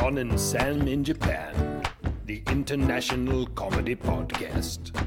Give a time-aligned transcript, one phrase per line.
[0.00, 1.82] John and Sam in Japan,
[2.24, 4.98] the international comedy podcast.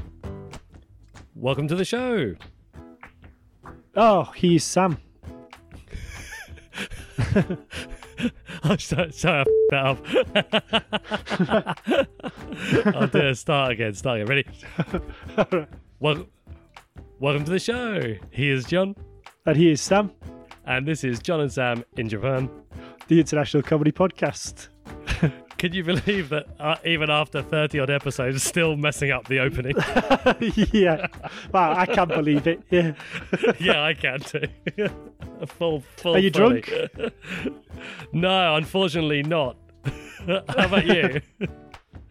[1.34, 2.36] Welcome to the show.
[3.96, 4.98] Oh, he's Sam.
[8.62, 10.86] I'm sorry, sorry I f- that
[12.86, 12.86] up.
[12.94, 13.34] I'll do it.
[13.34, 13.94] Start again.
[13.94, 14.44] Start again.
[15.36, 15.66] Ready?
[15.98, 16.24] Well,
[17.18, 18.14] welcome to the show.
[18.30, 18.94] Here's John,
[19.44, 20.12] And he is Sam,
[20.66, 22.48] and this is John and Sam in Japan.
[23.08, 24.68] the International Comedy Podcast.
[25.58, 29.76] Can you believe that uh, even after 30 odd episodes, still messing up the opening?
[30.72, 31.06] yeah.
[31.52, 32.62] Well, I can't believe it.
[32.70, 32.92] Yeah.
[33.60, 34.46] yeah, I can too.
[35.46, 36.16] full, full.
[36.16, 36.60] Are you fully.
[36.60, 37.12] drunk?
[38.12, 39.56] no, unfortunately not.
[40.26, 41.20] How about you?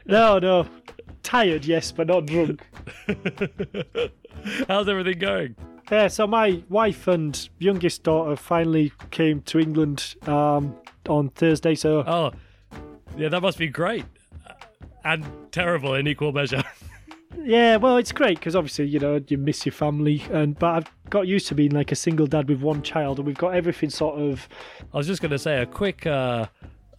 [0.05, 0.67] No, no.
[1.21, 2.61] Tired, yes, but not drunk.
[4.67, 5.55] How's everything going?
[5.91, 10.75] Yeah, so my wife and youngest daughter finally came to England um,
[11.07, 11.75] on Thursday.
[11.75, 12.31] So Oh,
[13.17, 14.05] yeah, that must be great.
[15.03, 16.63] And terrible in equal measure.
[17.43, 21.09] yeah, well, it's great because obviously you know you miss your family, and but I've
[21.09, 23.89] got used to being like a single dad with one child, and we've got everything
[23.89, 24.47] sort of
[24.93, 26.45] I was just going to say a quick, uh,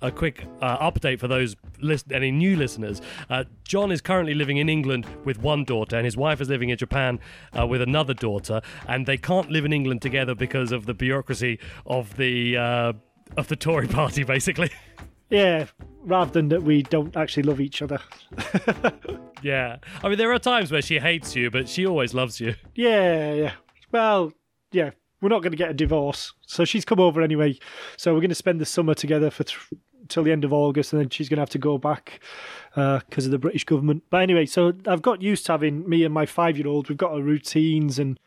[0.02, 3.00] a quick uh, update for those list- any new listeners.
[3.30, 6.68] Uh, John is currently living in England with one daughter, and his wife is living
[6.70, 7.18] in Japan
[7.58, 11.58] uh, with another daughter, and they can't live in England together because of the bureaucracy
[11.86, 12.92] of the uh,
[13.36, 14.70] of the Tory party, basically.
[15.30, 15.66] yeah.
[16.06, 17.98] Rather than that, we don't actually love each other.
[19.42, 22.54] yeah, I mean there are times where she hates you, but she always loves you.
[22.74, 23.52] Yeah, yeah.
[23.90, 24.32] Well,
[24.70, 24.90] yeah.
[25.24, 27.58] We're not going to get a divorce, so she's come over anyway.
[27.96, 29.58] So we're going to spend the summer together for th-
[30.08, 32.20] till the end of August, and then she's going to have to go back
[32.76, 34.02] uh, because of the British government.
[34.10, 36.90] But anyway, so I've got used to having me and my five-year-old.
[36.90, 38.20] We've got our routines, and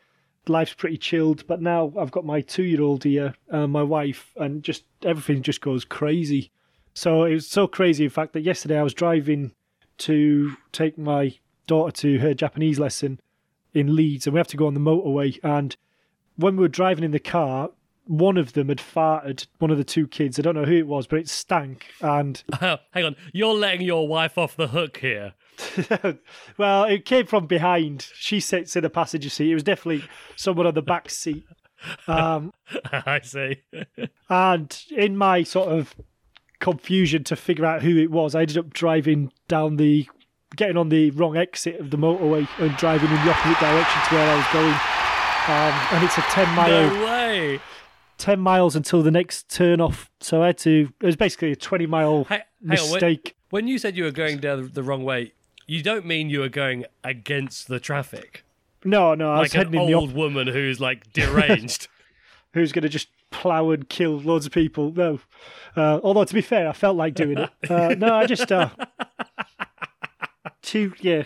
[0.48, 1.46] life's pretty chilled.
[1.46, 5.84] But now I've got my two-year-old here, and my wife, and just everything just goes
[5.84, 6.50] crazy.
[6.94, 9.52] So it was so crazy, in fact, that yesterday I was driving
[9.98, 11.36] to take my
[11.68, 13.20] daughter to her Japanese lesson
[13.72, 15.38] in Leeds, and we have to go on the motorway.
[15.44, 15.76] And
[16.38, 17.70] when we were driving in the car,
[18.06, 19.46] one of them had farted.
[19.58, 20.38] One of the two kids.
[20.38, 21.86] I don't know who it was, but it stank.
[22.00, 25.34] And Hang on, you're letting your wife off the hook here.
[26.56, 28.08] well, it came from behind.
[28.14, 29.50] She sits in the passenger seat.
[29.50, 31.44] It was definitely someone on the back seat.
[32.06, 32.52] Um,
[32.92, 33.62] I see.
[34.30, 35.94] and in my sort of
[36.60, 40.08] confusion to figure out who it was, I ended up driving down the,
[40.56, 44.14] getting on the wrong exit of the motorway and driving in the opposite direction to
[44.14, 44.97] where I was going.
[45.48, 46.90] Um, and it's a ten mile.
[46.94, 47.60] no way.
[48.18, 50.10] 10 miles until the next turn off.
[50.20, 53.36] So I had to, it was basically a 20 mile Hey, hang on, when- mistake.
[53.50, 55.32] When you said you were going down the wrong way,
[55.68, 58.44] you don't mean you were going against the traffic,
[58.84, 61.86] no, no, I was like an heading in the old op- woman who's like deranged.
[62.54, 64.92] who's going to just plough and kill loads of people.
[64.92, 65.20] No.
[65.76, 67.50] Uh, although, to be fair, I felt like doing it.
[67.70, 68.70] Uh, no, I just, uh,
[70.62, 71.22] two, yeah,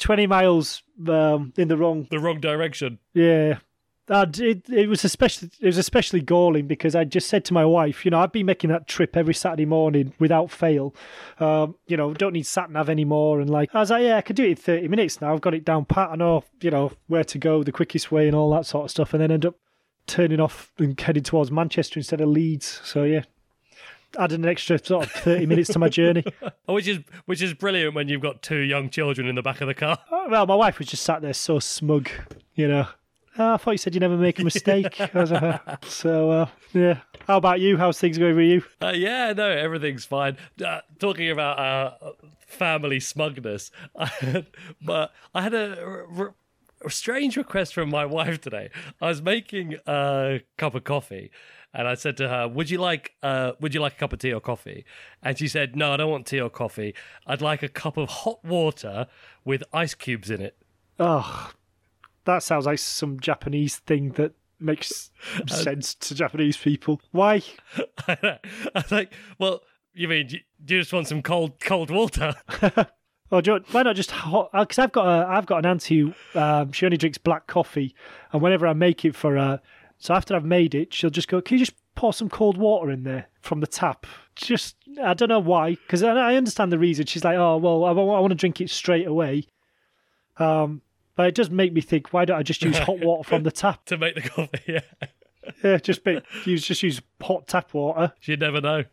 [0.00, 2.98] 20 miles um, in the wrong, the wrong direction.
[3.14, 3.58] yeah.
[4.12, 7.64] And it, it was especially it was especially galling because I just said to my
[7.64, 10.96] wife, you know, I've been making that trip every Saturday morning without fail.
[11.38, 13.40] Um, you know, don't need sat nav anymore.
[13.40, 15.32] And like, I was like, yeah, I could do it in thirty minutes now.
[15.32, 16.10] I've got it down pat.
[16.10, 18.90] I know, you know, where to go, the quickest way, and all that sort of
[18.90, 19.14] stuff.
[19.14, 19.54] And then end up
[20.08, 22.80] turning off and heading towards Manchester instead of Leeds.
[22.82, 23.22] So yeah,
[24.18, 26.24] added an extra sort of thirty minutes to my journey.
[26.68, 29.60] Oh, which is which is brilliant when you've got two young children in the back
[29.60, 29.98] of the car.
[30.10, 32.08] Oh, Well, my wife was just sat there so smug,
[32.54, 32.86] you know.
[33.38, 35.00] "Oh, I thought you said you never make a mistake.
[35.00, 36.98] I was like, so, uh, yeah.
[37.26, 37.76] How about you?
[37.76, 38.62] How's things going with you?
[38.80, 40.36] Uh, yeah, no, everything's fine.
[40.64, 42.12] Uh, talking about uh,
[42.46, 43.70] family smugness,
[44.82, 46.34] but I had a, r- r-
[46.84, 48.70] a strange request from my wife today.
[49.00, 51.30] I was making a cup of coffee,
[51.72, 54.18] and I said to her, "Would you like uh, Would you like a cup of
[54.18, 54.84] tea or coffee?"
[55.22, 56.94] And she said, "No, I don't want tea or coffee.
[57.26, 59.06] I'd like a cup of hot water
[59.44, 60.56] with ice cubes in it."
[60.98, 61.52] Oh,
[62.24, 65.10] that sounds like some Japanese thing that makes
[65.46, 67.00] sense to Japanese people.
[67.12, 67.42] Why?
[68.08, 68.38] I
[68.74, 69.62] was like, "Well."
[69.92, 70.42] You mean do you-
[70.80, 72.34] just want some cold cold water?
[73.32, 74.50] Or you, why not just hot?
[74.52, 77.94] Because I've got a, I've got an auntie who um, she only drinks black coffee,
[78.32, 79.60] and whenever I make it for her,
[80.00, 82.90] so after I've made it, she'll just go, "Can you just pour some cold water
[82.90, 84.06] in there from the tap.
[84.34, 87.04] Just, I don't know why, because I, I understand the reason.
[87.04, 89.44] She's like, oh, well, I, wa- I want to drink it straight away.
[90.38, 90.80] Um,
[91.16, 93.50] but it does make me think, why don't I just use hot water from the
[93.52, 93.84] tap?
[93.86, 94.58] to make the coffee.
[94.66, 94.80] Yeah,
[95.62, 98.12] Yeah, just make, use just use hot tap water.
[98.22, 98.84] you never know.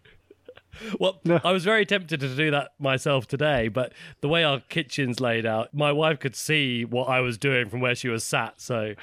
[1.00, 1.39] Well, No.
[1.44, 5.45] I was very tempted to do that myself today, but the way our kitchen's laid
[5.45, 8.59] out, my wife could see what I was doing from where she was sat.
[8.62, 8.94] So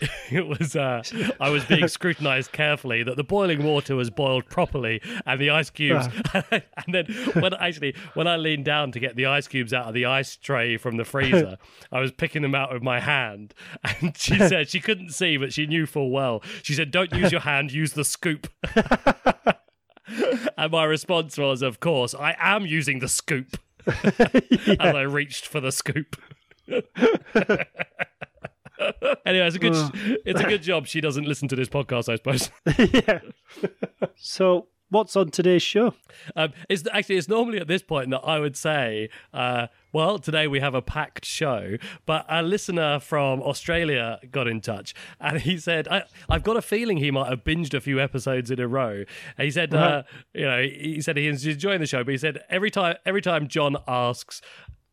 [0.30, 1.02] it was, uh,
[1.40, 5.70] I was being scrutinized carefully that the boiling water was boiled properly and the ice
[5.70, 6.08] cubes.
[6.50, 9.94] and then when actually, when I leaned down to get the ice cubes out of
[9.94, 11.58] the ice tray from the freezer,
[11.92, 13.54] I was picking them out with my hand.
[14.00, 16.42] And she said she couldn't see, but she knew full well.
[16.62, 18.48] She said, Don't use your hand, use the scoop.
[20.56, 23.56] And my response was, of course, I am using the scoop.
[23.86, 26.16] As I reached for the scoop.
[29.26, 29.74] anyway, it's a good
[30.24, 32.50] it's a good job she doesn't listen to this podcast, I suppose.
[33.06, 33.20] yeah.
[34.16, 35.94] so, what's on today's show?
[36.36, 40.46] Um, it's actually it's normally at this point that I would say, uh, well, today
[40.46, 41.76] we have a packed show.
[42.06, 46.62] But a listener from Australia got in touch, and he said, I, "I've got a
[46.62, 49.04] feeling he might have binged a few episodes in a row."
[49.36, 50.04] And he said, uh,
[50.34, 53.48] "You know, he said he's enjoying the show, but he said every time every time
[53.48, 54.40] John asks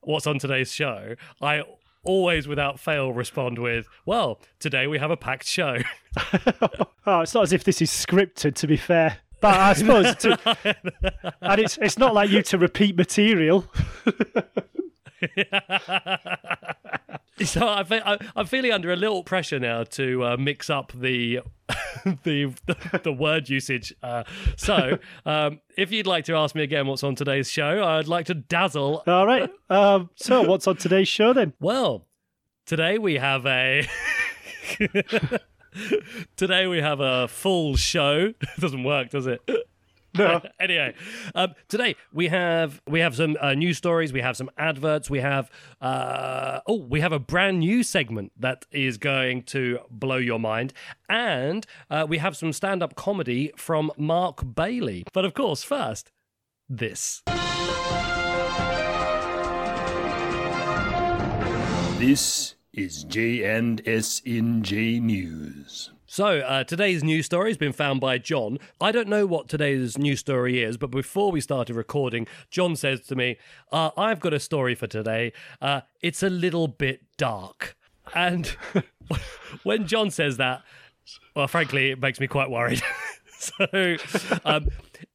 [0.01, 1.63] what's on today's show, I."
[2.07, 5.79] Always without fail respond with, Well, today we have a packed show.
[7.09, 9.19] Oh, it's not as if this is scripted, to be fair.
[9.39, 10.75] But I suppose, to,
[11.41, 13.63] and it's it's not like you to repeat material.
[17.45, 20.91] So I fe- I, I'm feeling under a little pressure now to uh, mix up
[20.93, 21.41] the
[22.23, 23.93] the, the the word usage.
[24.01, 24.23] Uh,
[24.55, 28.25] so um, if you'd like to ask me again what's on today's show, I'd like
[28.27, 29.03] to dazzle.
[29.05, 29.49] All right.
[29.69, 31.53] Um, so, what's on today's show then?
[31.59, 32.07] Well,
[32.65, 33.87] today we have a.
[36.37, 38.33] Today we have a full show.
[38.41, 39.41] It doesn't work, does it?
[40.17, 40.41] No.
[40.59, 40.93] anyway,
[41.35, 45.19] um, today we have we have some uh, news stories, we have some adverts, we
[45.19, 45.49] have
[45.81, 50.73] uh, oh, we have a brand new segment that is going to blow your mind,
[51.09, 55.03] and uh, we have some stand up comedy from Mark Bailey.
[55.13, 56.11] But of course, first
[56.69, 57.23] this.
[61.97, 65.91] This is J&S in J News.
[66.09, 68.59] So, uh, today's news story has been found by John.
[68.79, 73.01] I don't know what today's news story is, but before we started recording, John says
[73.07, 73.35] to me,
[73.73, 75.33] uh, I've got a story for today.
[75.61, 77.75] Uh, it's a little bit dark.
[78.15, 78.47] And
[79.63, 80.63] when John says that,
[81.35, 82.81] well, frankly, it makes me quite worried.
[83.37, 83.97] so,
[84.45, 84.69] um,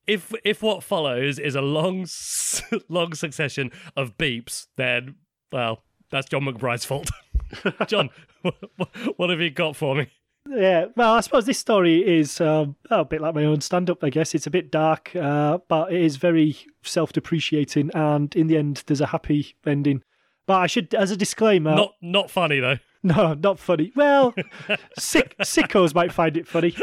[0.06, 2.06] if if what follows is a long,
[2.90, 5.14] long succession of beeps, then
[5.50, 7.08] well, that's John McBride's fault.
[7.86, 8.10] John,
[9.16, 10.08] what have you got for me?
[10.54, 14.04] Yeah, well, I suppose this story is um, a bit like my own stand up,
[14.04, 14.34] I guess.
[14.34, 18.82] It's a bit dark, uh, but it is very self depreciating, and in the end,
[18.86, 20.02] there's a happy ending.
[20.46, 22.78] But I should, as a disclaimer, Not not funny though.
[23.04, 23.92] no, not funny.
[23.96, 24.34] Well,
[24.98, 26.74] sick, sickos might find it funny.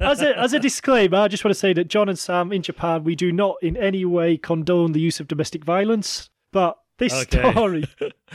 [0.00, 2.62] As a, as a disclaimer, I just want to say that John and Sam in
[2.62, 7.12] Japan, we do not in any way condone the use of domestic violence, but this
[7.12, 7.50] Okay.
[7.52, 7.84] story.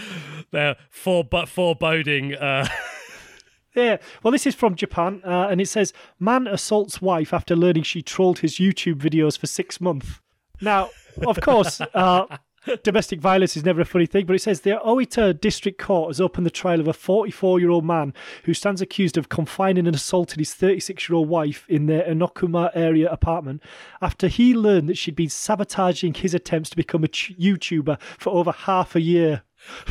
[0.51, 2.33] They're fore, foreboding.
[2.33, 2.67] Uh,
[3.75, 7.83] Yeah, well, this is from Japan, uh, and it says man assaults wife after learning
[7.83, 10.21] she trolled his YouTube videos for six months.
[10.61, 10.89] Now,
[11.27, 12.37] of course, uh,
[12.83, 16.21] domestic violence is never a funny thing, but it says the Oita District Court has
[16.21, 18.13] opened the trial of a 44-year-old man
[18.43, 23.61] who stands accused of confining and assaulting his 36-year-old wife in their Inokuma area apartment
[24.01, 28.51] after he learned that she'd been sabotaging his attempts to become a YouTuber for over
[28.51, 29.43] half a year.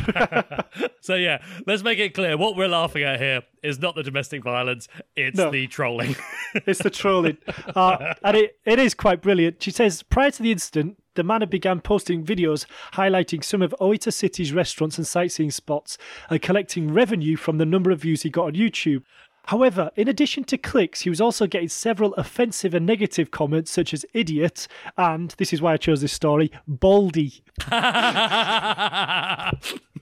[1.01, 2.37] so yeah, let's make it clear.
[2.37, 5.51] What we're laughing at here is not the domestic violence; it's No.
[5.51, 6.17] the trolling.
[6.67, 7.39] It's the trolling.
[7.75, 9.61] Uh, and it, it is quite brilliant.
[9.61, 13.75] She says, prior to the incident, the man had began posting videos highlighting some of
[13.81, 15.99] Oita City's restaurants and sightseeing spots
[16.31, 19.03] and collecting revenue from the number of views he got on YouTube.
[19.47, 23.93] However, in addition to clicks, he was also getting several offensive and negative comments such
[23.93, 27.43] as idiot and, this is why I chose this story, baldy.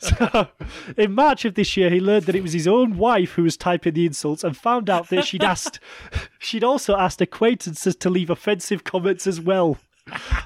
[0.00, 0.48] So,
[0.98, 3.56] in March of this year, he learned that it was his own wife who was
[3.56, 5.80] typing the insults and found out that she'd asked,
[6.38, 9.78] she'd also asked acquaintances to leave offensive comments as well.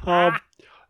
[0.07, 0.39] Um,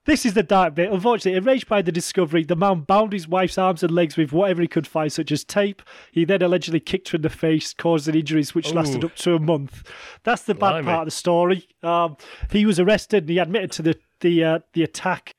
[0.07, 0.91] this is the dark bit.
[0.91, 4.63] Unfortunately, enraged by the discovery, the man bound his wife's arms and legs with whatever
[4.63, 5.83] he could find, such as tape.
[6.11, 9.39] He then allegedly kicked her in the face, causing injuries which lasted up to a
[9.39, 9.91] month.
[10.25, 10.85] That's the bad Blimey.
[10.87, 11.69] part of the story.
[11.83, 12.17] Um,
[12.51, 15.35] he was arrested and he admitted to the the uh, the attack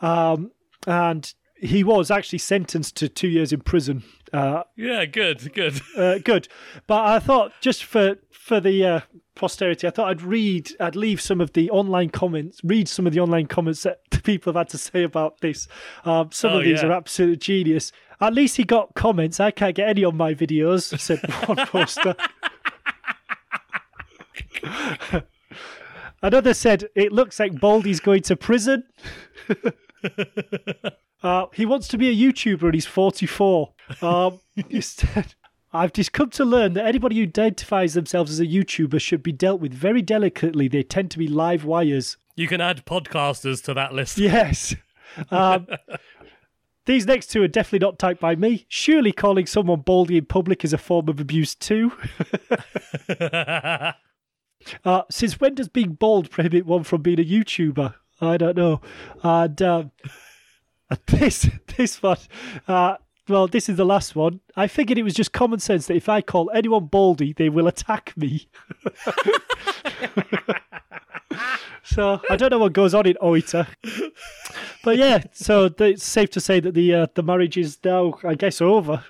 [0.00, 0.50] um,
[0.86, 4.02] and he was actually sentenced to two years in prison.
[4.32, 5.80] Uh, Yeah, good, good.
[5.96, 6.48] uh, good,
[6.86, 9.00] but I thought just for for the uh,
[9.40, 13.12] posterity, I thought I'd read, I'd leave some of the online comments, read some of
[13.12, 15.66] the online comments that people have had to say about this.
[16.04, 16.88] Um, some Oh, of these yeah.
[16.88, 17.90] are absolute genius.
[18.20, 19.40] At least he got comments.
[19.40, 22.14] I can't get any on my videos," said one poster.
[26.22, 28.84] Another said, "It looks like Baldy's going to prison."
[31.22, 33.72] Uh, he wants to be a YouTuber and he's 44.
[34.00, 35.34] Um, he said,
[35.72, 39.32] I've just come to learn that anybody who identifies themselves as a YouTuber should be
[39.32, 40.66] dealt with very delicately.
[40.68, 42.16] They tend to be live wires.
[42.34, 44.18] You can add podcasters to that list.
[44.18, 44.74] Yes.
[45.30, 45.68] Um,
[46.86, 48.66] these next two are definitely not typed by me.
[48.68, 51.92] Surely calling someone baldy in public is a form of abuse too.
[54.84, 57.94] Uh, since when does being bald prohibit one from being a YouTuber?
[58.20, 58.80] I don't know.
[59.22, 59.92] And um,
[61.06, 62.18] this this one,
[62.68, 62.96] uh,
[63.30, 64.40] well, this is the last one.
[64.56, 67.66] I figured it was just common sense that if I call anyone baldy, they will
[67.66, 68.48] attack me.
[71.84, 73.66] so I don't know what goes on in Oita.
[74.82, 78.34] But yeah, so it's safe to say that the uh, the marriage is now, I
[78.34, 79.04] guess, over.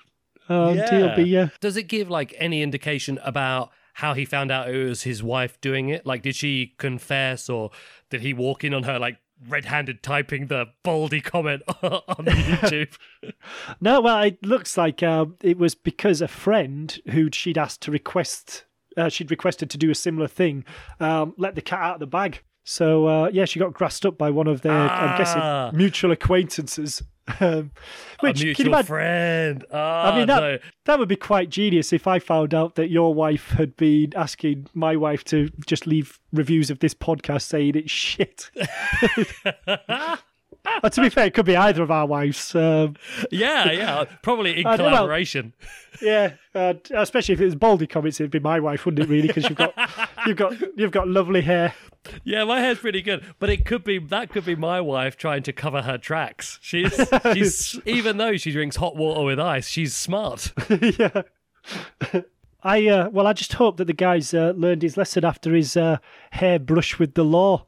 [0.48, 4.68] Um, he'll be, uh, Does it give like any indication about how he found out
[4.68, 6.04] it was his wife doing it?
[6.04, 7.70] Like, did she confess, or
[8.10, 11.94] did he walk in on her like red-handed typing the baldy comment on
[12.24, 12.94] YouTube?
[13.80, 17.90] No, well, it looks like um, it was because a friend who she'd asked to
[17.90, 18.64] request,
[18.96, 20.64] uh, she'd requested to do a similar thing,
[20.98, 22.42] um, let the cat out of the bag.
[22.64, 25.18] So uh, yeah, she got grassed up by one of their, I'm Ah.
[25.18, 27.02] guessing, mutual acquaintances.
[27.38, 27.70] Um,
[28.20, 28.86] which a mutual imagine?
[28.86, 29.64] friend.
[29.72, 30.58] Ah, I mean, that, no.
[30.86, 34.66] that would be quite genius if I found out that your wife had been asking
[34.74, 38.50] my wife to just leave reviews of this podcast saying it's shit.
[40.82, 42.54] Uh, to be fair, it could be either of our wives.
[42.54, 42.96] Um,
[43.30, 44.96] yeah, yeah, probably in I don't know.
[44.96, 45.52] collaboration.
[46.00, 49.10] Yeah, uh, especially if it was Baldy comments, it'd be my wife, wouldn't it?
[49.12, 49.74] Really, because you've got
[50.26, 51.74] you've got you've got lovely hair.
[52.24, 55.42] Yeah, my hair's pretty good, but it could be that could be my wife trying
[55.44, 56.58] to cover her tracks.
[56.62, 56.98] She's
[57.34, 60.52] she's even though she drinks hot water with ice, she's smart.
[60.98, 61.22] yeah.
[62.62, 65.76] I uh, well, I just hope that the guy's uh, learned his lesson after his
[65.76, 65.98] uh,
[66.32, 67.66] hair brush with the law.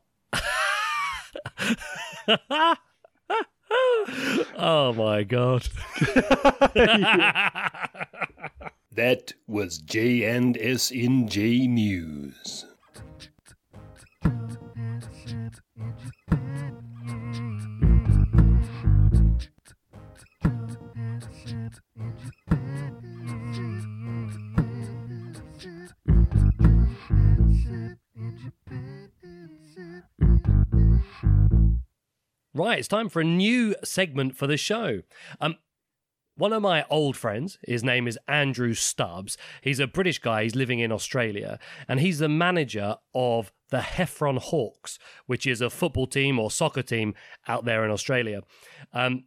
[4.59, 5.68] Oh my god.
[8.94, 12.66] That was J and S in J News.
[32.54, 35.00] Right, it's time for a new segment for the show.
[35.40, 35.56] Um,
[36.37, 39.38] one of my old friends, his name is Andrew Stubbs.
[39.62, 44.38] He's a British guy, he's living in Australia, and he's the manager of the Heffron
[44.38, 47.14] Hawks, which is a football team or soccer team
[47.49, 48.42] out there in Australia.
[48.92, 49.25] Um,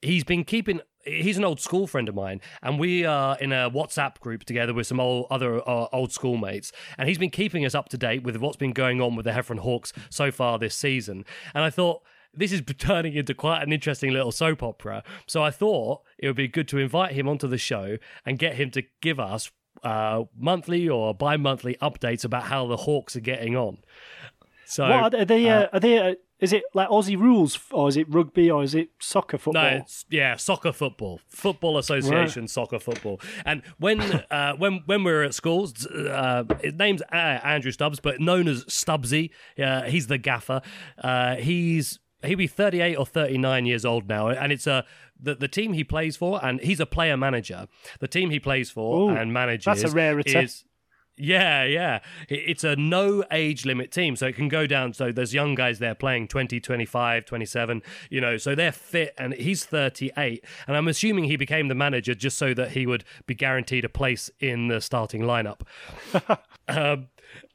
[0.00, 3.70] he's been keeping he's an old school friend of mine and we are in a
[3.70, 7.74] whatsapp group together with some old other uh, old schoolmates and he's been keeping us
[7.74, 10.74] up to date with what's been going on with the heffron hawks so far this
[10.74, 12.02] season and i thought
[12.36, 16.36] this is turning into quite an interesting little soap opera so i thought it would
[16.36, 19.50] be good to invite him onto the show and get him to give us
[19.82, 23.78] uh, monthly or bi-monthly updates about how the hawks are getting on
[24.66, 25.20] so what are they?
[25.20, 28.50] Are they, uh, are they uh, is it like Aussie rules, or is it rugby,
[28.50, 29.62] or is it soccer football?
[29.62, 33.20] No, yeah, soccer football, football association, soccer football.
[33.46, 38.00] And when uh, when when we were at schools, uh, his name's uh, Andrew Stubbs,
[38.00, 39.30] but known as Stubbsy.
[39.58, 40.60] Uh, he's the gaffer.
[41.02, 44.84] Uh, he's he'll be 38 or 39 years old now, and it's a
[45.20, 47.66] the, the team he plays for, and he's a player manager.
[48.00, 50.36] The team he plays for Ooh, and manages that's a rarity.
[50.36, 50.64] is
[51.16, 52.00] yeah, yeah.
[52.28, 54.94] It's a no age limit team, so it can go down.
[54.94, 59.32] So there's young guys there playing 20, 25, 27, you know, so they're fit and
[59.34, 60.44] he's 38.
[60.66, 63.88] And I'm assuming he became the manager just so that he would be guaranteed a
[63.88, 65.60] place in the starting lineup.
[66.68, 67.08] um,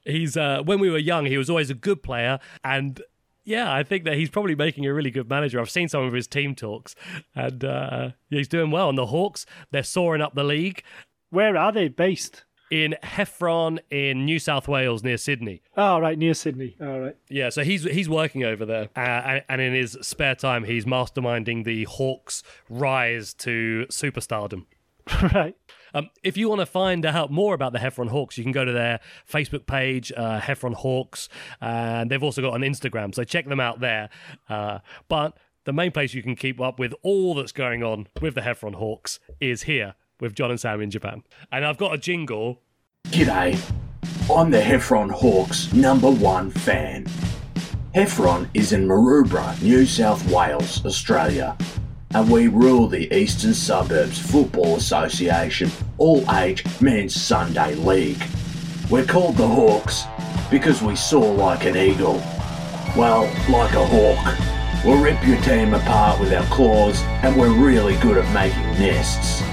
[0.05, 3.01] he's, uh, when we were young, he was always a good player and
[3.43, 5.59] yeah, I think that he's probably making a really good manager.
[5.59, 6.95] I've seen some of his team talks,
[7.35, 8.89] and uh, he's doing well.
[8.89, 10.83] And the Hawks, they're soaring up the league
[11.29, 12.45] Where are they based?
[12.71, 15.63] in Heffron in New South Wales near Sydney.
[15.75, 16.75] Oh, right, near Sydney.
[16.79, 17.15] All right.
[17.27, 20.85] Yeah, so he's he's working over there, uh, and, and in his spare time, he's
[20.85, 24.65] masterminding the Hawks' rise to superstardom.
[25.33, 25.55] right.
[25.93, 28.65] Um, if you want to find out more about the Heffron Hawks, you can go
[28.65, 28.99] to their
[29.31, 31.29] Facebook page, uh, Heffron Hawks,
[31.61, 34.09] and they've also got an Instagram, so check them out there.
[34.49, 38.35] Uh, but the main place you can keep up with all that's going on with
[38.35, 41.23] the Heffron Hawks is here with John and Sam in Japan.
[41.51, 42.61] And I've got a jingle.
[43.07, 43.59] G'day,
[44.35, 47.05] I'm the Heffron Hawks number one fan.
[47.95, 51.57] Heffron is in Maroubra, New South Wales, Australia,
[52.15, 58.23] and we rule the Eastern Suburbs Football Association All Age Men's Sunday League.
[58.89, 60.05] We're called the Hawks
[60.49, 62.15] because we soar like an eagle.
[62.97, 64.83] Well, like a hawk.
[64.83, 69.43] We'll rip your team apart with our claws, and we're really good at making nests.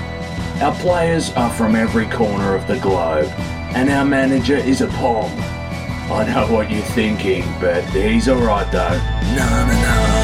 [0.63, 3.29] Our players are from every corner of the globe,
[3.75, 5.31] and our manager is a pom.
[6.11, 8.97] I know what you're thinking, but he's alright though.
[9.37, 10.16] Na na na,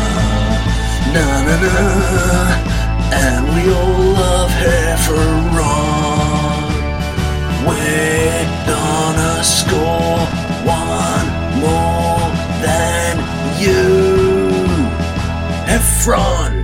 [1.12, 1.72] na na na,
[3.12, 5.52] and we all love Heffron.
[7.66, 10.20] We're gonna score
[10.64, 11.28] one
[11.60, 12.30] more
[12.64, 13.18] than
[13.60, 13.82] you,
[15.66, 16.60] Heffron.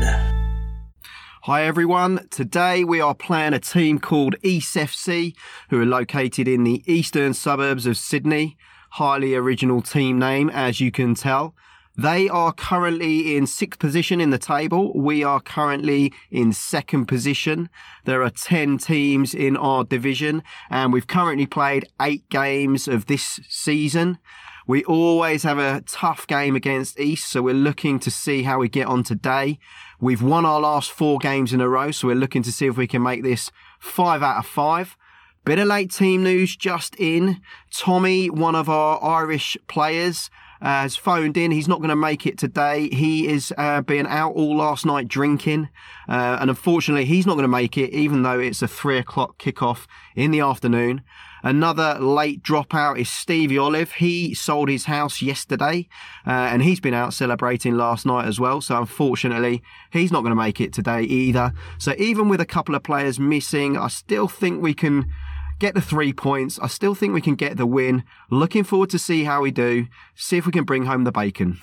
[1.43, 2.27] Hi everyone.
[2.31, 5.35] Today we are playing a team called East FC,
[5.69, 8.57] who are located in the eastern suburbs of Sydney.
[8.93, 11.55] Highly original team name, as you can tell.
[11.99, 14.93] They are currently in sixth position in the table.
[14.95, 17.69] We are currently in second position.
[18.05, 23.41] There are 10 teams in our division and we've currently played eight games of this
[23.49, 24.19] season.
[24.65, 28.69] We always have a tough game against East, so we're looking to see how we
[28.69, 29.59] get on today.
[29.99, 32.77] We've won our last four games in a row, so we're looking to see if
[32.77, 33.51] we can make this
[33.81, 34.97] five out of five.
[35.45, 37.41] Bit of late team news just in.
[37.73, 41.51] Tommy, one of our Irish players, uh, has phoned in.
[41.51, 42.89] He's not going to make it today.
[42.91, 45.69] He is uh, being out all last night drinking,
[46.09, 49.39] uh, and unfortunately, he's not going to make it, even though it's a three o'clock
[49.39, 51.03] kickoff in the afternoon.
[51.43, 53.93] Another late dropout is Stevie Olive.
[53.93, 55.89] He sold his house yesterday,
[56.27, 58.61] uh, and he's been out celebrating last night as well.
[58.61, 59.63] So unfortunately,
[59.93, 61.53] he's not going to make it today either.
[61.79, 65.13] So even with a couple of players missing, I still think we can
[65.59, 66.59] get the three points.
[66.61, 68.05] I still think we can get the win.
[68.31, 69.87] Looking forward to see how we do.
[70.15, 71.61] See if we can bring home the bacon.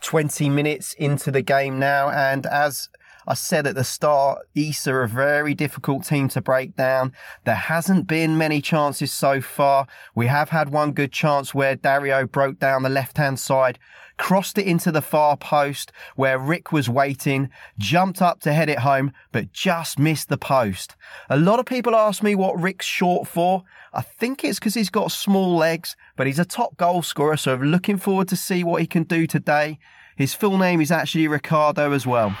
[0.00, 2.88] Twenty minutes into the game now, and as
[3.28, 7.12] I said at the start, East are a very difficult team to break down.
[7.44, 9.86] There hasn't been many chances so far.
[10.16, 13.78] We have had one good chance where Dario broke down the left hand side,
[14.20, 18.80] crossed it into the far post where Rick was waiting, jumped up to head it
[18.80, 20.94] home, but just missed the post.
[21.30, 23.64] A lot of people ask me what Rick's short for.
[23.94, 27.54] I think it's because he's got small legs, but he's a top goal scorer, so
[27.54, 29.78] I'm looking forward to see what he can do today.
[30.16, 32.36] His full name is actually Ricardo as well.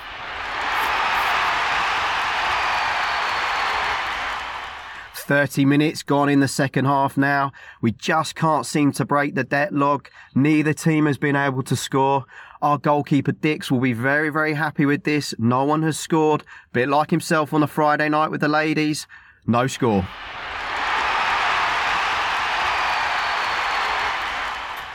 [5.30, 7.52] Thirty minutes gone in the second half now.
[7.80, 10.10] We just can't seem to break the deadlock.
[10.34, 12.24] Neither team has been able to score.
[12.60, 15.32] Our goalkeeper Dix will be very, very happy with this.
[15.38, 16.42] No one has scored.
[16.72, 19.06] Bit like himself on the Friday night with the ladies.
[19.46, 20.04] No score.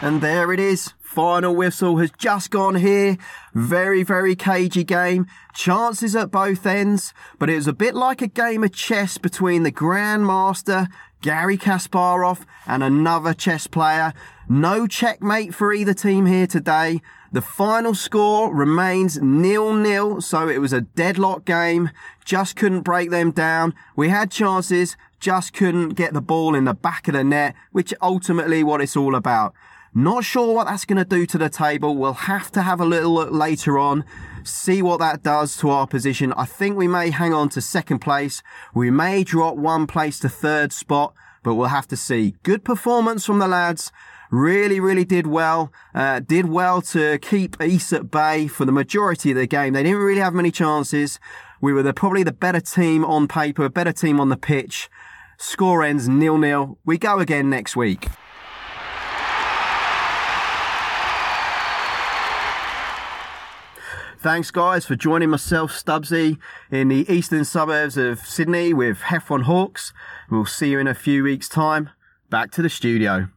[0.02, 0.92] And there it is.
[1.16, 3.16] Final whistle has just gone here.
[3.54, 5.28] Very, very cagey game.
[5.54, 9.64] Chances at both ends, but it was a bit like a game of chess between
[9.64, 10.90] the Grandmaster,
[11.22, 14.12] Garry Kasparov, and another chess player.
[14.50, 17.02] No checkmate for either team here today.
[17.32, 21.92] The final score remains nil-nil, so it was a deadlock game.
[22.26, 23.74] Just couldn't break them down.
[23.96, 27.94] We had chances, just couldn't get the ball in the back of the net, which
[28.02, 29.54] ultimately what it's all about.
[29.98, 31.96] Not sure what that's going to do to the table.
[31.96, 34.04] We'll have to have a little look later on,
[34.44, 36.34] see what that does to our position.
[36.34, 38.44] I think we may hang on to second place.
[38.74, 42.36] We may drop one place to third spot, but we'll have to see.
[42.44, 43.94] Good performance from the lads.
[44.32, 45.72] Really, really did well.
[45.94, 49.72] Uh, did well to keep East at bay for the majority of the game.
[49.72, 51.22] They didn't really have many chances.
[51.62, 54.90] We were the, probably the better team on paper, better team on the pitch.
[55.38, 56.80] Score ends nil-nil.
[56.84, 58.10] We go again next week.
[64.26, 66.40] Thanks, guys, for joining myself, Stubbsy,
[66.72, 69.94] in the eastern suburbs of Sydney with Heffron Hawks.
[70.32, 71.92] We'll see you in a few weeks' time.
[72.32, 73.28] Back to the studio.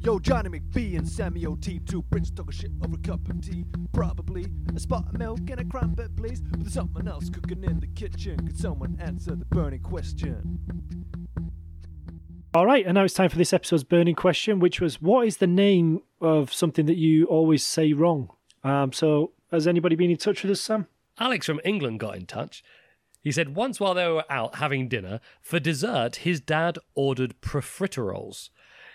[0.00, 1.78] Yo, Johnny McBee and Sammy O.T.
[1.86, 3.64] Two Brits talking shit over a cup of tea.
[3.92, 6.40] Probably a spot of milk and a crumpet, please.
[6.40, 8.44] But there's something else cooking in the kitchen.
[8.44, 10.58] Could someone answer the burning question?
[12.56, 15.36] All right, and now it's time for this episode's burning question, which was what is
[15.36, 18.30] the name of something that you always say wrong?
[18.64, 20.86] Um, so, has anybody been in touch with us, Sam?
[21.18, 22.64] Alex from England got in touch.
[23.20, 28.48] He said once while they were out having dinner, for dessert, his dad ordered profiteroles.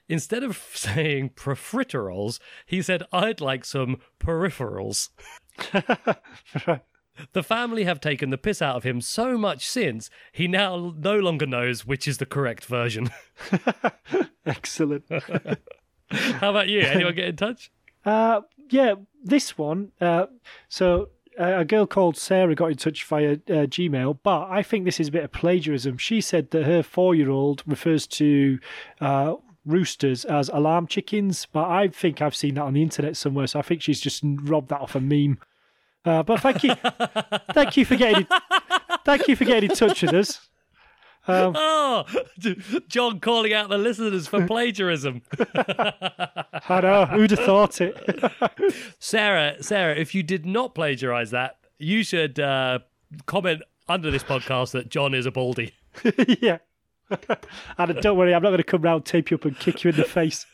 [0.10, 5.10] Instead of saying profiteroles, he said, I'd like some peripherals.
[7.34, 11.17] The family have taken the piss out of him so much since he now no
[11.17, 13.10] longer knows which is the correct version.
[14.45, 15.05] Excellent.
[16.10, 16.81] How about you?
[16.86, 17.71] Anyone get in touch?
[18.05, 19.91] Uh, yeah, this one.
[19.99, 20.27] Uh,
[20.69, 24.86] so uh, a girl called Sarah got in touch via uh, Gmail, but I think
[24.86, 25.97] this is a bit of plagiarism.
[25.97, 28.60] She said that her four-year-old refers to
[28.99, 33.47] uh, roosters as alarm chickens, but I think I've seen that on the internet somewhere.
[33.47, 35.39] So I think she's just robbed that off a meme.
[36.03, 36.73] Uh, but thank you,
[37.53, 38.27] thank you for getting,
[39.05, 40.49] thank you for getting in touch with us.
[41.27, 42.05] Um, Oh,
[42.87, 45.21] John calling out the listeners for plagiarism.
[45.37, 47.95] I know who'd have thought it.
[48.99, 52.79] Sarah, Sarah, if you did not plagiarize that, you should uh,
[53.27, 55.73] comment under this podcast that John is a baldy.
[56.41, 56.57] yeah.
[57.77, 59.91] and don't worry, I'm not going to come round, tape you up, and kick you
[59.91, 60.45] in the face.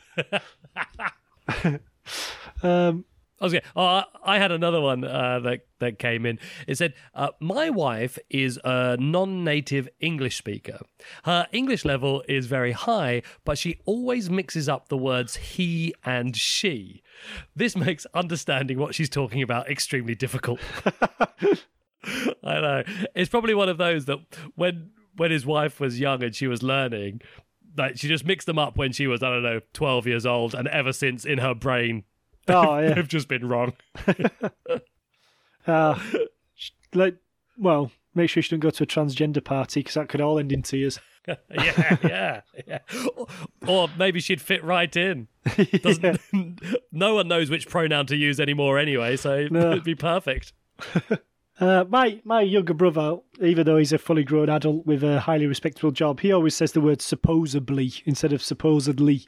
[2.63, 3.05] um,
[3.39, 6.39] I oh, I- I had another one uh, that that came in.
[6.67, 10.79] It said, uh, "My wife is a non-native English speaker.
[11.23, 16.35] Her English level is very high, but she always mixes up the words he and
[16.35, 17.03] she.
[17.55, 20.59] This makes understanding what she's talking about extremely difficult."
[22.43, 22.83] I know
[23.15, 24.19] it's probably one of those that
[24.55, 27.21] when when his wife was young and she was learning,
[27.77, 30.53] like she just mixed them up when she was I don't know twelve years old,
[30.55, 32.03] and ever since in her brain
[32.55, 32.93] oh yeah.
[32.93, 33.73] they've just been wrong.
[35.65, 35.99] Uh,
[36.93, 37.17] like,
[37.57, 40.53] well, make sure she don't go to a transgender party because that could all end
[40.53, 40.97] in tears.
[41.27, 42.79] yeah, yeah, yeah.
[43.17, 43.27] Or,
[43.67, 45.27] or maybe she'd fit right in.
[45.83, 46.21] Doesn't,
[46.93, 49.71] No one knows which pronoun to use anymore anyway, so No.
[49.71, 50.53] it'd be perfect.
[51.59, 55.47] Uh, my my younger brother, even though he's a fully grown adult with a highly
[55.47, 59.25] respectable job, he always says the word supposedly instead of supposedly,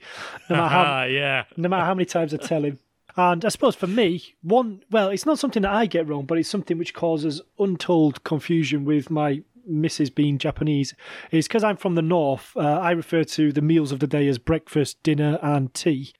[0.49, 1.43] no matter how, Ah, yeah.
[1.57, 2.79] no matter how many times I tell him.
[3.19, 6.37] And I suppose for me, one well, it's not something that I get wrong, but
[6.37, 10.95] it's something which causes untold confusion with my missus being Japanese.
[11.29, 12.53] Is because I'm from the north.
[12.55, 16.13] Uh, I refer to the meals of the day as breakfast, dinner, and tea.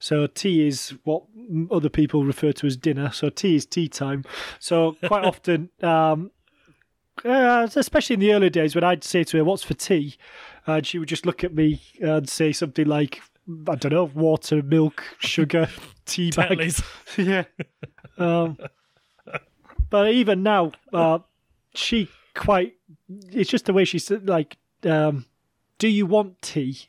[0.00, 1.22] So tea is what
[1.70, 3.12] other people refer to as dinner.
[3.12, 4.24] So tea is tea time.
[4.58, 6.32] So quite often, um,
[7.24, 10.16] uh, especially in the early days, when I'd say to her, "What's for tea?"
[10.66, 13.22] and she would just look at me and say something like,
[13.68, 15.68] "I don't know, water, milk, sugar,
[16.06, 16.82] tea bag." Tetley's.
[17.16, 17.44] yeah.
[18.18, 18.58] Um,
[19.88, 21.20] but even now, uh,
[21.74, 22.74] she quite.
[23.08, 25.26] It's just the way she said, like, um,
[25.78, 26.86] "Do you want tea?"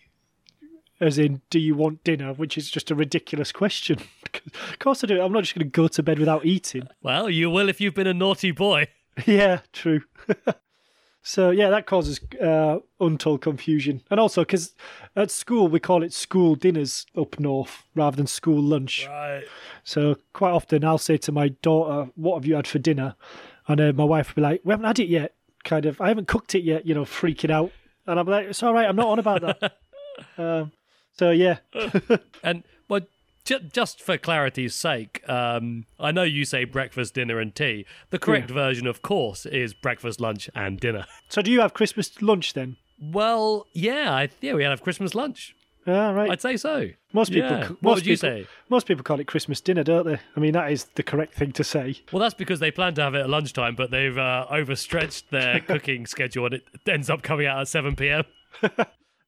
[1.00, 2.32] As in, do you want dinner?
[2.32, 3.97] Which is just a ridiculous question.
[4.69, 5.19] of course I do.
[5.19, 6.88] I'm not just going to go to bed without eating.
[7.02, 8.88] Well, you will if you've been a naughty boy.
[9.26, 10.04] yeah, true.
[11.24, 14.74] So yeah, that causes uh, untold confusion, and also because
[15.16, 19.08] at school we call it school dinners up north rather than school lunch.
[19.08, 19.44] Right.
[19.84, 23.16] So quite often I'll say to my daughter, "What have you had for dinner?"
[23.68, 26.08] And uh, my wife will be like, "We haven't had it yet." Kind of, I
[26.08, 26.86] haven't cooked it yet.
[26.88, 27.72] You know, freaking out,
[28.08, 28.88] and I'm like, "It's all right.
[28.88, 29.78] I'm not on about that."
[30.38, 30.72] um,
[31.14, 31.58] so yeah,
[32.44, 33.08] And ju-
[33.43, 37.86] just for clarity's sake, um, I know you say breakfast, dinner, and tea.
[38.10, 41.06] The correct version, of course, is breakfast, lunch, and dinner.
[41.30, 42.77] so do you have Christmas lunch then?
[43.01, 45.56] Well, yeah, I, yeah, we have Christmas lunch.
[45.88, 46.30] Ah, right.
[46.30, 46.89] I'd say so.
[47.12, 47.49] most people.
[47.49, 47.60] Yeah.
[47.69, 48.47] most What would you people- say?
[48.69, 50.19] Most people call it Christmas dinner, don't they?
[50.36, 51.99] I mean, that is the correct thing to say.
[52.12, 55.60] Well, that's because they plan to have it at lunchtime, but they've uh, overstretched their
[55.67, 58.25] cooking schedule, and it ends up coming out at seven p.m.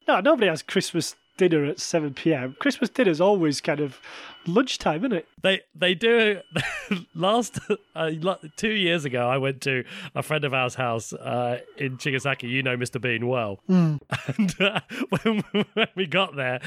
[0.08, 2.56] No, nobody has Christmas dinner at 7 p.m.
[2.60, 4.00] Christmas dinner's always kind of
[4.46, 5.28] lunchtime, isn't it?
[5.42, 6.42] They they do.
[7.16, 7.60] last
[7.96, 8.12] uh,
[8.56, 9.84] two years ago, I went to
[10.16, 12.50] a friend of ours' house uh, in Chigasaki.
[12.50, 13.00] You know Mr.
[13.00, 14.82] Bean well, and uh,
[15.24, 15.44] when,
[15.74, 16.60] when we got there.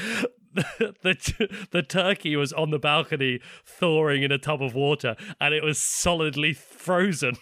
[0.53, 5.53] The, the the turkey was on the balcony thawing in a tub of water and
[5.53, 7.37] it was solidly frozen.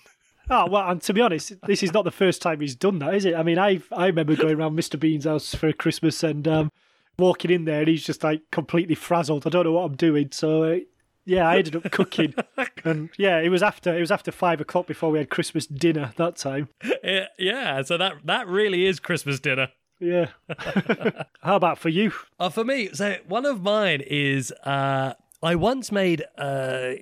[0.49, 3.15] Oh well, and to be honest, this is not the first time he's done that,
[3.15, 3.35] is it?
[3.35, 4.99] I mean, I I remember going around Mr.
[4.99, 6.71] Bean's house for Christmas and um,
[7.17, 9.45] walking in there, and he's just like completely frazzled.
[9.45, 10.29] I don't know what I'm doing.
[10.31, 10.77] So uh,
[11.25, 12.33] yeah, I ended up cooking,
[12.83, 16.13] and yeah, it was after it was after five o'clock before we had Christmas dinner
[16.17, 16.69] that time.
[17.03, 19.69] Yeah, yeah, so that that really is Christmas dinner.
[19.99, 20.29] Yeah.
[21.41, 22.11] How about for you?
[22.39, 26.93] Uh, for me, so one of mine is uh, I once made uh,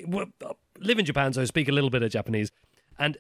[0.80, 2.52] live in Japan, so I speak a little bit of Japanese,
[3.00, 3.18] and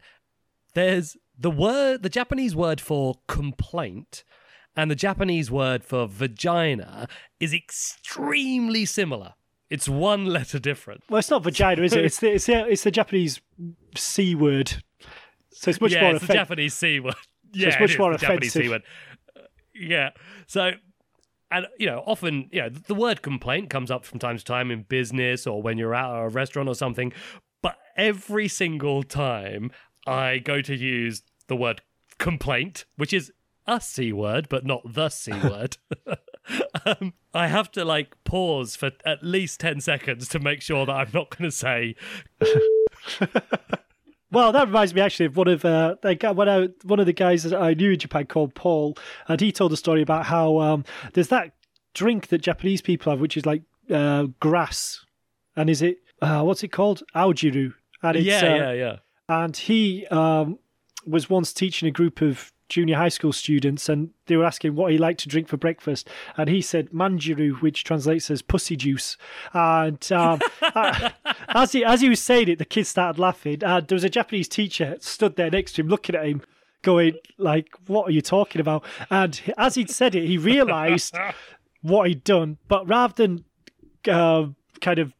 [0.73, 4.23] there's the word, the Japanese word for complaint,
[4.75, 7.07] and the Japanese word for vagina
[7.39, 9.33] is extremely similar.
[9.69, 11.03] It's one letter different.
[11.09, 12.05] Well, it's not vagina, is it?
[12.05, 13.41] It's the it's the, it's the Japanese
[13.95, 14.83] c word.
[15.51, 16.33] So it's much yeah, more it's the.
[16.33, 17.15] Japanese C word.
[17.53, 18.83] Yeah, it's it much is more the Japanese C word.
[19.75, 20.09] Yeah.
[20.47, 20.71] So,
[21.51, 24.43] and you know, often you know the, the word complaint comes up from time to
[24.43, 27.13] time in business or when you're out at a restaurant or something.
[27.62, 29.71] But every single time
[30.05, 31.81] I go to use the word
[32.17, 33.31] complaint, which is
[33.65, 35.78] a c word but not the c word.
[36.86, 40.91] um, I have to like pause for at least 10 seconds to make sure that
[40.91, 41.95] I'm not going to say
[44.34, 47.43] Well, that reminds me actually of one of uh, one, of, one of the guys
[47.43, 48.97] that I knew in Japan called Paul,
[49.28, 51.52] and he told a story about how um, there's that
[51.93, 55.06] drink that Japanese people have, which is like uh, grass,
[55.56, 57.04] and is it uh, what's it called?
[57.15, 58.95] Aojiru, and it's, yeah, uh, yeah, yeah.
[59.30, 60.58] and he um,
[61.06, 64.91] was once teaching a group of junior high school students and they were asking what
[64.91, 66.09] he liked to drink for breakfast.
[66.38, 69.15] And he said manjiru which translates as pussy juice.
[69.53, 71.12] And um, uh,
[71.49, 73.63] as he as he was saying it the kids started laughing.
[73.63, 76.41] And there was a japanese teacher stood there next to him looking at him
[76.81, 78.83] going like what are you talking about?
[79.12, 81.15] And as he'd said it he realized
[81.83, 82.57] what he'd done.
[82.67, 83.45] But rather than
[84.09, 84.47] uh,
[84.81, 85.13] kind of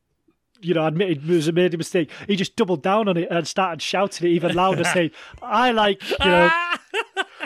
[0.63, 2.10] you know, admitted it was made a mistake.
[2.28, 5.12] He just doubled down on it and started shouting it even louder, saying,
[5.42, 6.50] "I like, you know,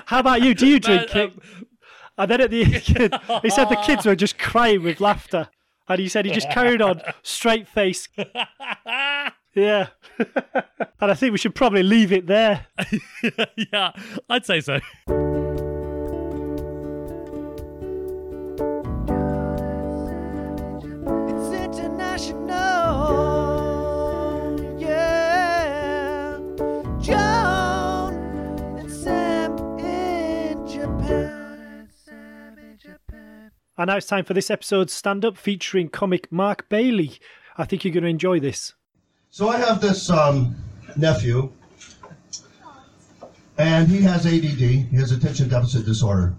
[0.08, 0.54] how about you?
[0.54, 1.42] Do you drink Man, it?" Um,
[2.18, 2.74] and then at the end,
[3.44, 5.50] he said the kids were just crying with laughter,
[5.88, 8.08] and he said he just carried on, straight face.
[9.54, 9.88] Yeah,
[10.20, 12.68] and I think we should probably leave it there.
[13.72, 13.92] yeah,
[14.30, 14.80] I'd say so.
[33.78, 37.20] And now it's time for this episode's stand up featuring comic Mark Bailey.
[37.58, 38.74] I think you're going to enjoy this.
[39.30, 40.56] So I have this um,
[40.96, 41.52] nephew,
[43.58, 44.60] and he has ADD.
[44.60, 46.34] He has attention deficit disorder.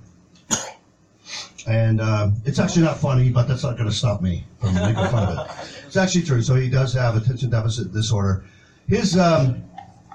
[1.66, 4.94] And um, it's actually not funny, but that's not going to stop me from making
[4.94, 5.68] fun of it.
[5.86, 6.40] It's actually true.
[6.40, 8.44] So he does have attention deficit disorder.
[8.88, 9.62] His um,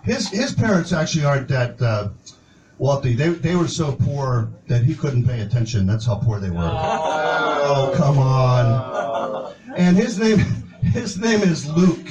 [0.04, 2.10] his his parents actually aren't that uh,
[2.78, 3.14] wealthy.
[3.14, 5.86] They they were so poor that he couldn't pay attention.
[5.86, 6.60] That's how poor they were.
[6.62, 7.92] Oh.
[7.92, 9.54] oh come on!
[9.76, 10.40] And his name
[10.82, 12.08] his name is Luke.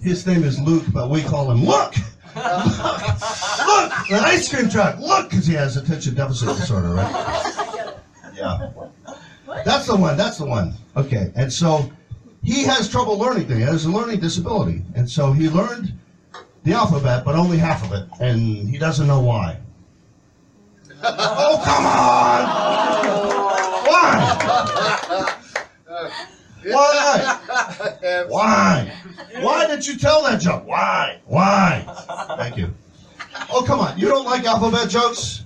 [0.00, 1.94] His name is Luke, but we call him Look.
[2.36, 4.98] Look, the ice cream truck.
[4.98, 7.94] Look, because he has attention deficit disorder, right?
[8.34, 8.70] Yeah.
[9.64, 10.16] That's the one.
[10.16, 10.74] That's the one.
[10.96, 11.32] Okay.
[11.36, 11.90] And so
[12.42, 13.60] he has trouble learning things.
[13.60, 14.82] He has a learning disability.
[14.94, 15.92] And so he learned
[16.64, 18.08] the alphabet, but only half of it.
[18.20, 19.58] And he doesn't know why.
[21.02, 22.44] Oh, come on!
[23.86, 24.34] Why?
[26.66, 28.24] Why?
[28.28, 28.92] Why?
[29.40, 30.66] Why did you tell that joke?
[30.66, 31.20] Why?
[31.26, 31.84] Why?
[32.38, 32.72] Thank you.
[33.50, 33.98] Oh, come on.
[33.98, 35.42] You don't like alphabet jokes?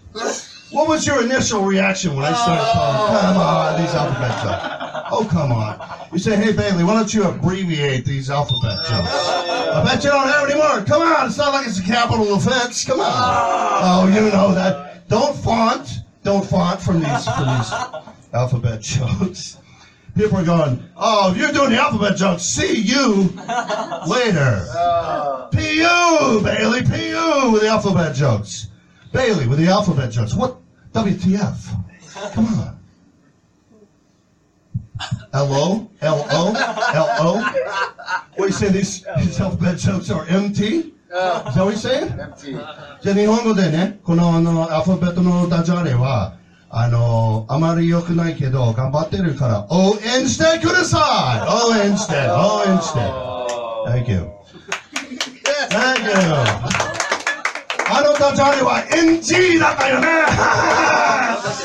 [0.70, 4.64] What was your initial reaction when I started telling, come on, these alphabet jokes?
[5.10, 5.80] Oh, come on.
[6.12, 9.08] You say, hey, Bailey, why don't you abbreviate these alphabet jokes?
[9.10, 10.82] I bet you don't have any more.
[10.84, 12.84] Come on, it's not like it's a capital offense.
[12.84, 13.06] Come on.
[13.08, 14.87] Oh, you know that.
[15.08, 16.00] Don't font.
[16.22, 17.72] Don't font from these, from these
[18.32, 19.58] alphabet jokes.
[20.14, 22.42] People are going, oh, you're doing the alphabet jokes.
[22.42, 23.32] See you
[24.06, 24.66] later.
[24.74, 25.46] Uh.
[25.52, 26.40] P.U.
[26.42, 27.50] Bailey, P.U.
[27.52, 28.68] with the alphabet jokes.
[29.12, 30.34] Bailey with the alphabet jokes.
[30.34, 30.56] What?
[30.92, 32.32] WTF?
[32.34, 32.78] Come on.
[35.32, 35.88] L-O?
[36.00, 36.52] L-O?
[36.94, 37.40] L-O?
[38.34, 38.72] What are you saying?
[38.72, 40.94] These, these alphabet jokes are MT?
[41.08, 42.08] Is that what you're saying?
[43.00, 46.34] じゃあ日本語でね、このあのアルファベットのダジャレは、
[46.68, 53.00] あの、あまり良くないけど、頑張ってるから、応援してください応援して、応援して。
[53.86, 54.28] Thank you.
[55.70, 56.98] Thank you.
[57.90, 60.08] あのダジャレは NG だったよね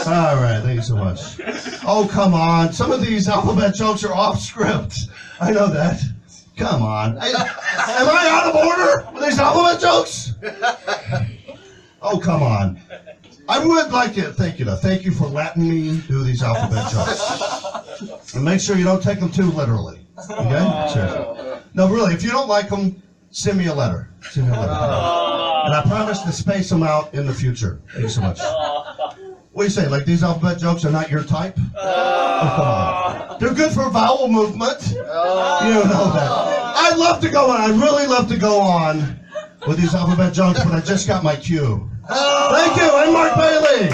[0.06, 1.38] Alright, thank you so much.
[1.86, 2.72] Oh, come on.
[2.72, 5.10] Some of these alphabet jokes are off script.
[5.42, 6.00] I know that.
[6.58, 7.18] Come on.
[7.20, 10.34] I- am I out of order with these alphabet jokes?
[12.02, 12.82] Oh, come on.
[13.48, 14.76] I would like to thank you, though.
[14.76, 18.34] Thank you for letting me do these alphabet jokes.
[18.36, 20.06] And make sure you don't take them too literally.
[20.30, 20.90] Okay?
[20.94, 21.60] Seriously.
[21.74, 24.10] No, really, if you don't like them, send me a letter.
[24.30, 24.72] Send me a letter.
[24.72, 27.80] And I promise to space them out in the future.
[27.92, 28.40] Thank you so much.
[29.54, 29.88] What do you say?
[29.88, 31.56] Like these alphabet jokes are not your type?
[31.78, 33.38] Oh, come.
[33.40, 34.96] They're good for vowel movement.
[34.98, 35.68] Oh.
[35.68, 36.76] You know that.
[36.76, 37.62] I'd love to go on.
[37.62, 39.20] I'd really love to go on
[39.68, 41.88] with these alphabet jokes, but I just got my cue.
[42.10, 42.50] Oh.
[42.52, 42.90] Thank you.
[42.92, 43.90] I'm Mark Bailey.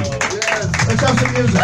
[0.88, 1.62] Let's have some music.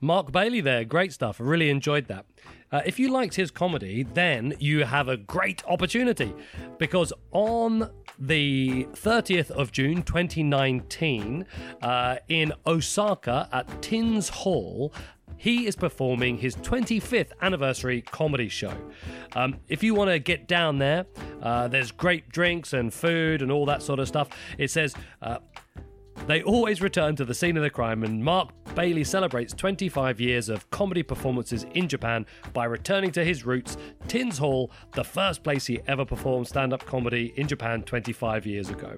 [0.00, 1.42] Mark Bailey there, great stuff.
[1.42, 2.24] I really enjoyed that.
[2.70, 6.34] Uh, if you liked his comedy, then you have a great opportunity
[6.78, 11.46] because on the 30th of June 2019
[11.82, 14.92] uh, in Osaka at Tins Hall,
[15.36, 18.74] he is performing his 25th anniversary comedy show.
[19.36, 21.06] Um, if you want to get down there,
[21.40, 24.28] uh, there's great drinks and food and all that sort of stuff.
[24.58, 24.94] It says.
[25.22, 25.38] Uh,
[26.26, 30.48] they always return to the scene of the crime, and Mark Bailey celebrates 25 years
[30.48, 33.76] of comedy performances in Japan by returning to his roots,
[34.08, 38.68] Tins Hall, the first place he ever performed stand up comedy in Japan 25 years
[38.68, 38.96] ago.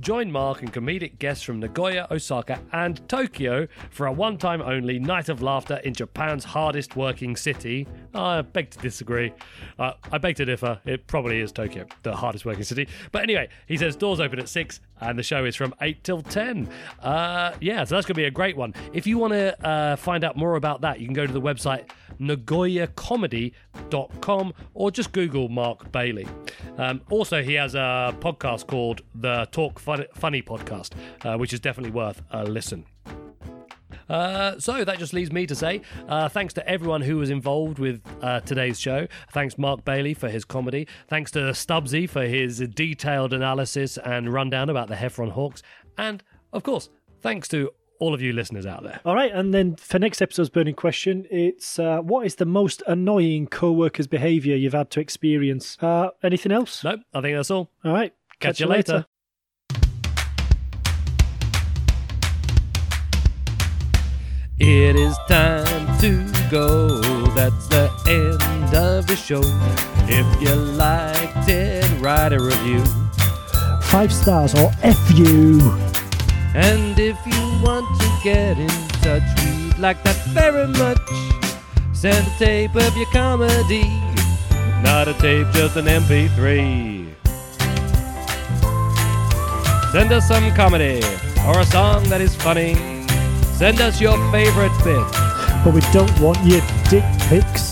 [0.00, 4.98] Join Mark and comedic guests from Nagoya, Osaka, and Tokyo for a one time only
[4.98, 7.86] night of laughter in Japan's hardest working city.
[8.14, 9.34] I beg to disagree.
[9.78, 10.80] Uh, I beg to differ.
[10.86, 12.88] It probably is Tokyo, the hardest working city.
[13.12, 16.22] But anyway, he says doors open at 6 and the show is from 8 till
[16.22, 16.66] 10.
[17.02, 18.74] Uh, yeah, so that's going to be a great one.
[18.94, 21.40] If you want to uh, find out more about that, you can go to the
[21.40, 26.28] website nagoyacomedy.com or just Google Mark Bailey.
[26.76, 30.92] Um, also, he has a podcast called the Talk Funny, Funny Podcast,
[31.24, 32.86] uh, which is definitely worth a listen.
[34.08, 37.80] Uh, so that just leaves me to say uh, thanks to everyone who was involved
[37.80, 39.08] with uh, today's show.
[39.32, 40.86] Thanks Mark Bailey for his comedy.
[41.08, 45.60] Thanks to Stubbsy for his detailed analysis and rundown about the Heffron Hawks.
[45.98, 46.22] And
[46.52, 46.88] of course,
[47.20, 49.00] thanks to all of you listeners out there.
[49.04, 52.80] All right, and then for next episode's burning question, it's uh, what is the most
[52.86, 55.76] annoying co-worker's behaviour you've had to experience?
[55.82, 56.84] Uh, anything else?
[56.84, 57.72] Nope, I think that's all.
[57.84, 59.06] All right, Catch, you later.
[64.62, 67.00] It is time to go.
[67.28, 69.40] That's the end of the show.
[70.06, 72.84] If you liked it, write a review.
[73.84, 75.60] Five stars or F you.
[76.54, 78.68] And if you want to get in
[79.00, 81.08] touch, we'd like that very much.
[81.94, 83.88] Send a tape of your comedy,
[84.82, 87.14] not a tape, just an MP3.
[89.90, 91.02] Send us some comedy
[91.46, 92.99] or a song that is funny.
[93.60, 95.06] Send us your favorite bit.
[95.62, 97.68] But we don't want your dick pics.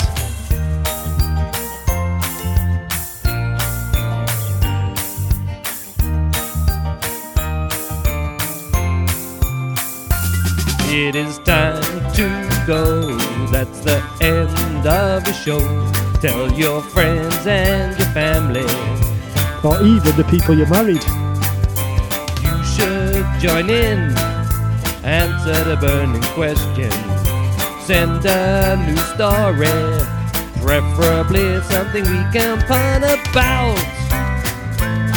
[10.90, 11.80] It is time
[12.16, 13.16] to go.
[13.50, 15.58] That's the end of the show.
[16.20, 18.68] Tell your friends and your family.
[19.64, 21.02] Or even the people you married.
[22.42, 24.37] You should join in.
[25.08, 26.92] Answer the burning question.
[27.80, 29.66] Send a new story.
[30.60, 33.78] Preferably something we can find about.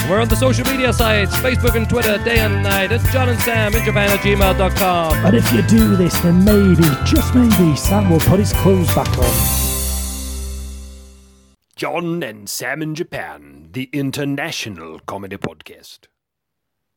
[0.10, 3.40] We're on the social media sites Facebook and Twitter day and night It's John and
[3.42, 5.26] Sam in Japan at gmail.com.
[5.26, 9.10] And if you do this, then maybe, just maybe, Sam will put his clothes back
[9.18, 9.34] on.
[11.76, 16.08] John and Sam in Japan, the international comedy podcast.